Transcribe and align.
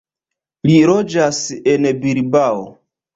Li 0.69 0.77
loĝas 0.91 1.41
en 1.73 1.85
Bilbao. 2.07 2.65